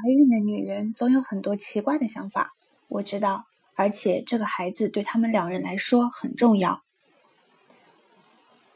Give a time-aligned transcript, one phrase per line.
[0.00, 2.52] 怀孕的女人总有很多奇怪的想法，
[2.86, 6.82] 我知道，而且这个孩子对他们两人来说很重要。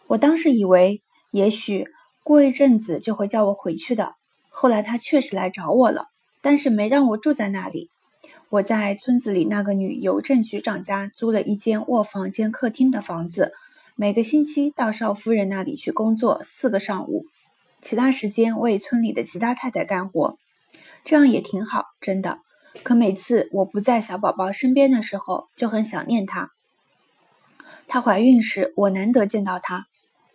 [0.09, 1.01] 我当时以为，
[1.31, 1.87] 也许
[2.25, 4.17] 过一阵子就会叫我回去的。
[4.51, 6.09] 后来他确实来找我了，
[6.41, 7.89] 但是没让我住在那里。
[8.49, 13.53] 我在村子里那个女邮政局长家租了一间卧房兼客厅的房子，
[13.95, 17.27] 每个星期到少夫人那里去工作四个上午，
[17.81, 20.37] 其他时间为村里的其他太太干活，
[21.05, 22.39] 这样也挺好，真的。
[22.83, 26.51] 可每次我不在小宝宝身边的时候，就很想念他。
[27.87, 29.87] 她怀孕时，我难得见到她，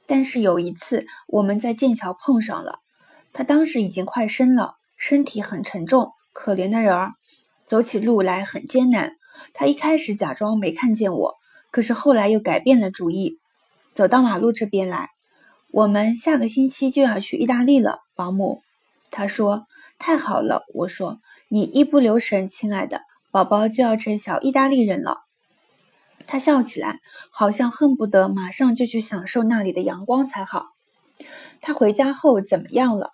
[0.05, 2.79] 但是有一次我们在剑桥碰上了，
[3.33, 7.13] 她当时已经快生了，身体很沉重，可怜的人儿。
[7.65, 9.13] 走起路来很艰难。
[9.53, 11.35] 她一开始假装没看见我，
[11.71, 13.39] 可是后来又改变了主意，
[13.93, 15.09] 走到马路这边来。
[15.71, 18.61] 我们下个星期就要去意大利了，保姆。
[19.11, 19.65] 她说
[19.97, 25.21] ：“太好了。”我说：“你一不留神，亲爱的宝宝就要成小意大利人了。”
[26.27, 26.99] 他笑起来，
[27.31, 30.71] 好像恨不得马上就去享受那里的阳光才好。
[31.61, 33.11] 他回家后怎么样了？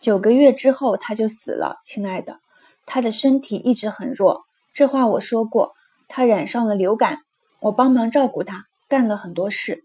[0.00, 2.40] 九个月之后他就死了，亲爱的。
[2.84, 4.42] 他的身体一直很弱，
[4.74, 5.72] 这话我说过。
[6.08, 7.20] 他染上了流感，
[7.60, 9.84] 我帮忙照顾他，干了很多事。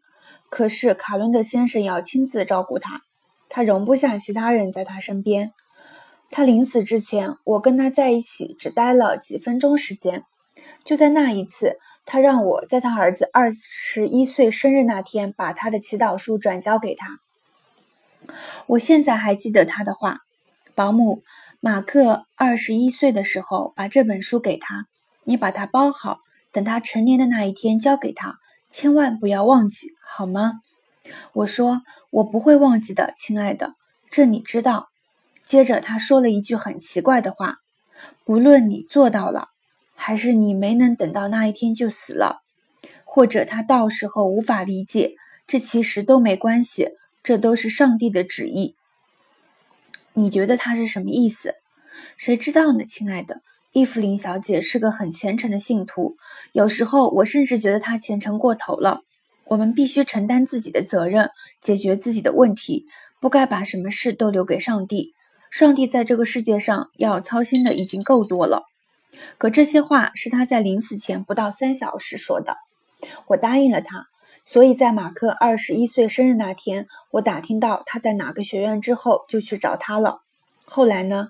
[0.50, 3.02] 可是卡伦德先生要亲自照顾他，
[3.48, 5.54] 他容不下其他人在他身边。
[6.30, 10.24] 他临死之前，我跟他在一起只待了几分钟时间。
[10.84, 17.20] 就在那一次，他让我在他儿子二十一岁生日那天把他的祈祷书转交给他。
[18.68, 20.20] 我现在还记得他的话，
[20.76, 21.24] 保姆。
[21.60, 24.86] 马克二十一岁的时候，把这本书给他，
[25.24, 26.20] 你把它包好，
[26.52, 28.38] 等他成年的那一天交给他，
[28.70, 30.60] 千万不要忘记，好吗？
[31.34, 31.82] 我说
[32.12, 33.74] 我不会忘记的，亲爱的，
[34.12, 34.90] 这你知道。
[35.48, 37.60] 接着他说了一句很奇怪的话：
[38.26, 39.48] 不论你做到了，
[39.96, 42.42] 还是你没能等到那一天就死了，
[43.06, 45.16] 或者他到时候无法理解，
[45.48, 46.90] 这其实都没关系，
[47.24, 48.76] 这都是上帝的旨意。
[50.16, 51.56] 你觉得他是什么意思？
[52.18, 53.42] 谁知道呢，亲爱的。
[53.72, 56.18] 伊芙琳小姐是个很虔诚的信徒，
[56.52, 59.02] 有时候我甚至觉得她虔诚过头了。
[59.46, 61.30] 我们必须承担自己的责任，
[61.62, 62.86] 解决自己的问题，
[63.22, 65.14] 不该把什么事都留给上帝。
[65.50, 68.64] 上帝在这个世界上要操心的已经够多了。
[69.38, 72.58] 可这些话是他在临死前不到三小时说的。
[73.28, 74.08] 我答应了他。
[74.46, 80.22] 所以在马克二十一岁生日那天，我打听到他在哪个学院之后，就去找他了。
[80.66, 81.30] 后来呢？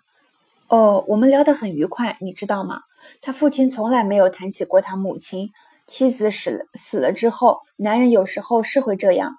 [0.68, 2.82] 哦，我们聊得很愉快，你知道吗？
[3.20, 5.50] 他父亲从来没有谈起过他母亲。
[5.88, 9.38] 妻子死了死了之后，男人有时候是会这样。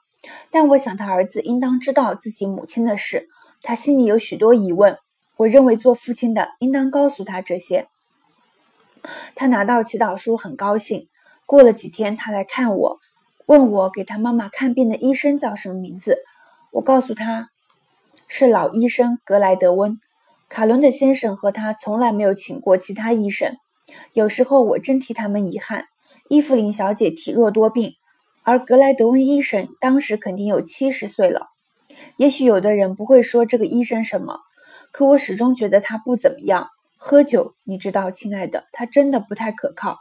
[0.50, 3.28] 但我想他儿子应当知道自己母亲的事，
[3.62, 4.98] 他心里有许多疑问。
[5.38, 7.86] 我认为做父亲的应当告诉他这些。
[9.34, 11.08] 他拿到祈祷书很高兴。
[11.46, 12.98] 过了几天，他来看我。
[13.46, 16.18] 问我给他妈妈看病的医生叫什么名字？
[16.72, 17.48] 我告诉他，
[18.26, 19.98] 是老医生格莱德温。
[20.48, 23.56] 卡伦的先生和他从来没有请过其他医生。
[24.12, 25.86] 有时候我真替他们遗憾。
[26.28, 27.94] 伊芙琳小姐体弱多病，
[28.42, 31.48] 而格莱德温医生当时肯定有七十岁了。
[32.18, 34.40] 也许有的人不会说这个医生什么，
[34.90, 36.68] 可我始终觉得他不怎么样。
[36.96, 40.00] 喝酒，你知道，亲爱的，他真的不太可靠。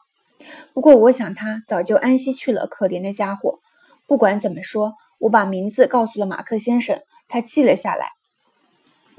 [0.73, 2.65] 不过，我想他早就安息去了。
[2.65, 3.59] 可怜的家伙。
[4.07, 8.07] 不管怎么说，我把名字告诉了马克先生，他记了下来。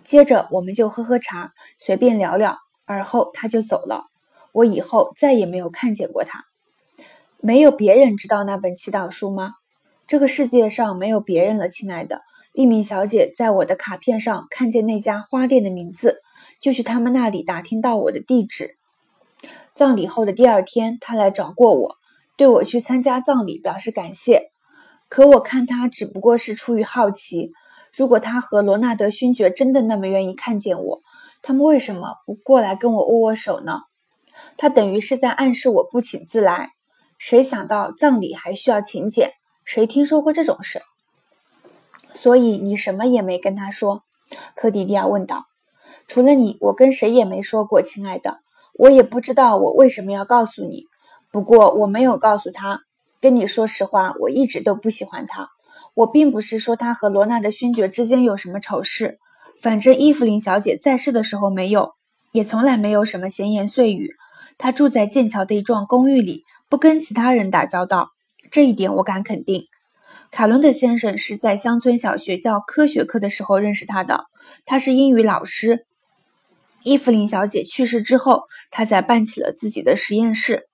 [0.03, 4.07] 接着，我们就喝喝茶，随便聊聊，而后他就走了。
[4.51, 6.47] 我以后再也没有看见过他。
[7.37, 9.53] 没有别人知道那本祈祷书吗？
[10.09, 12.23] 这个世界上没有别人了，亲爱的。
[12.53, 16.23] 丽敏小姐在我的卡片上看见那家花店的名字，
[16.61, 18.77] 就去他们那里打听到我的地址。
[19.75, 21.97] 葬礼后的第二天，他来找过我，
[22.37, 24.51] 对我去参加葬礼表示感谢。
[25.09, 27.53] 可我看他只不过是出于好奇。
[27.97, 31.01] 如果他和罗纳德勋爵真的那么愿意看见我，
[31.41, 33.81] 他们为什么不过来跟我握握手呢？
[34.57, 36.71] 他等于是在暗示我不请自来。
[37.17, 39.33] 谁想到葬礼还需要请柬？
[39.65, 40.83] 谁听说过这种事？
[42.13, 44.03] 所以你什么也没跟他说？
[44.55, 45.47] 科迪迪亚问道。
[46.07, 48.39] 除了你，我跟谁也没说过，亲爱的。
[48.79, 50.85] 我也不知道我为什么要告诉你，
[51.33, 52.81] 不过我没有告诉他。
[53.21, 55.49] 跟你说实话，我一直都不喜欢他。
[55.95, 59.19] 我并不是说他和罗纳的勋爵之间有什么丑事，
[59.61, 61.95] 反正伊芙琳小姐在世的时候没有，
[62.33, 64.11] 也从来没有什么闲言碎语。
[64.57, 68.11] 她住在剑桥的一幢公寓里，不跟其他人打交道，
[68.53, 69.65] 这一点我敢肯定。
[70.31, 74.27] 卡伦德先生是在乡村小学教科学课的时候认识他的，
[74.65, 75.87] 他是英语老师。
[76.85, 80.69] 伊芙琳小姐去世之后，他才办起了自己的实验室。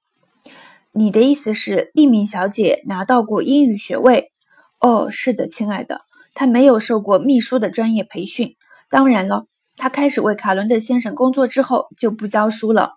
[0.92, 4.32] 你的意思是，利敏小姐拿到过英语学位？
[4.80, 6.02] 哦，是的，亲爱的，
[6.34, 8.54] 她没有受过秘书的专业培训。
[8.90, 9.46] 当然了，
[9.76, 12.96] 她开始为卡伦德先生工作之后就不教书了。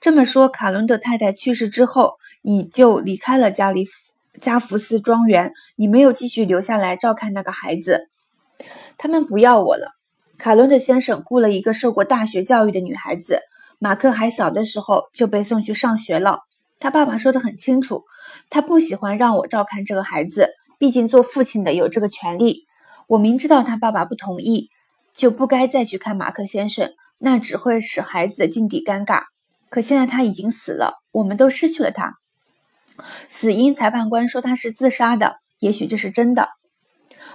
[0.00, 3.84] 这么说，卡伦德太太去世之后，你就离开了加里
[4.40, 8.08] 加福斯庄园，你没有继续留下来照看那个孩子。
[8.96, 9.92] 他们不要我了。
[10.38, 13.40] 卡伦德先生雇了一个受过大学教育的女孩子，
[13.78, 16.40] 马克还小的时候就被送去上学了。
[16.80, 18.04] 他爸爸说得很清楚，
[18.50, 22.64] 他不喜欢让我照看这个孩子，毕竟做父亲的有这个权利。
[23.06, 24.68] 我明知道他爸爸不同意，
[25.14, 29.24] 就不该再去看马克先生，那只会使孩子的境地尴尬。
[29.68, 32.14] 可现在他已经死了，我们都失去了他。
[33.28, 36.50] 死因裁判官说他是自杀的，也许这是真的。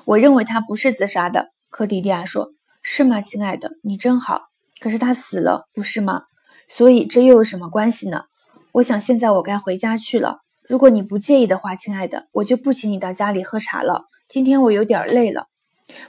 [0.06, 2.52] 我认为他不是自杀的，科迪迪亚说
[2.82, 3.72] ：“是吗，亲爱的？
[3.84, 4.44] 你真好。
[4.80, 6.24] 可是他死了，不是吗？
[6.68, 8.26] 所以这又有什么关系呢？”
[8.74, 10.40] 我想现在我该回家去了。
[10.68, 14.06] 如果你不介意的话，亲爱的，我就不请你到家里喝茶了。
[14.30, 15.48] 今天我有点累了。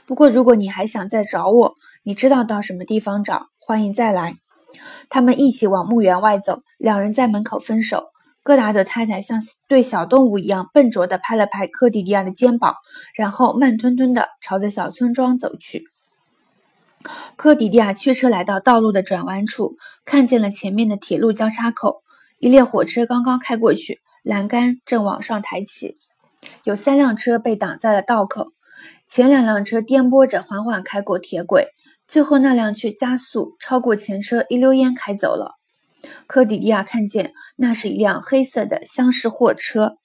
[0.05, 4.35] 不过如果你还想再找我，你知道到什么地方找，欢迎再来。
[5.09, 8.09] 他们一起往墓园外走，两人在门口分手。
[8.49, 12.73] 戈达德太太像对小动物一样笨拙地拍了拍科迪迪亚的肩膀，
[13.13, 15.83] 然后慢吞吞地朝着小村庄走去。
[17.35, 22.01] 科迪迪亚驱车来到道路的转弯处，看见了前面的铁路交叉口。
[22.39, 25.97] 一列火车刚刚开过去，栏杆正往上抬起，
[26.63, 28.47] 有三辆车被挡在了道口。
[29.07, 31.67] 前两辆车颠簸着缓缓开过铁轨，
[32.07, 35.58] 最后那辆却加速超过前车，一溜烟开走了。
[36.27, 39.97] 科迪迪亚看见，那是一辆黑色的厢式货车。